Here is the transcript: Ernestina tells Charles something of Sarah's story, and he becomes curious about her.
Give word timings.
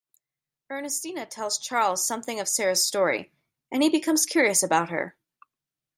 Ernestina 0.71 1.27
tells 1.27 1.59
Charles 1.59 2.03
something 2.07 2.39
of 2.39 2.47
Sarah's 2.49 2.83
story, 2.83 3.31
and 3.71 3.83
he 3.83 3.89
becomes 3.91 4.25
curious 4.25 4.63
about 4.63 4.89
her. 4.89 5.15